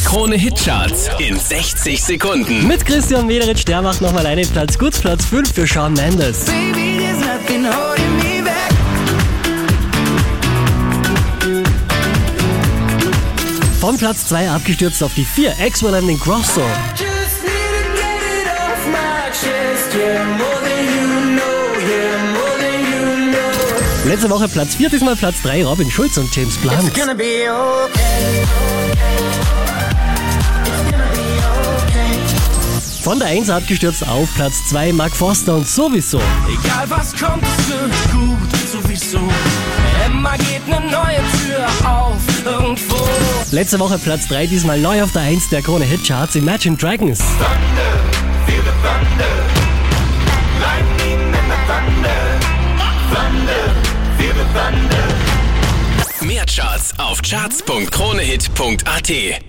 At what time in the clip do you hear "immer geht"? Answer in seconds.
40.06-40.60